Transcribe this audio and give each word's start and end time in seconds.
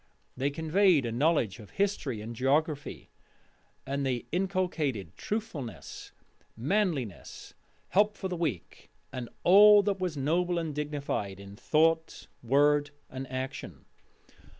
They 0.35 0.49
conveyed 0.49 1.05
a 1.05 1.11
knowledge 1.11 1.59
of 1.59 1.69
history 1.77 2.21
and 2.21 2.35
geography, 2.35 3.11
and 3.85 4.03
they 4.03 4.25
inculcated 4.31 5.15
truthfulness, 5.15 6.11
manliness, 6.57 7.53
help 7.89 8.17
for 8.17 8.27
the 8.27 8.35
weak, 8.35 8.89
and 9.13 9.29
all 9.43 9.83
that 9.83 9.99
was 9.99 10.17
noble 10.17 10.57
and 10.57 10.73
dignified 10.73 11.39
in 11.39 11.55
thought, 11.55 12.25
word, 12.41 12.89
and 13.11 13.31
action. 13.31 13.85